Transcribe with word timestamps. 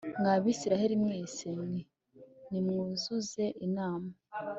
Mwa 0.19 0.33
Bisirayeli 0.43 0.95
mwese 1.03 1.45
mwe 1.59 1.79
nimwuzuze 2.49 3.45
inama 3.65 4.11